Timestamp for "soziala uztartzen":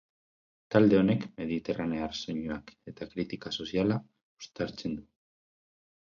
3.59-4.99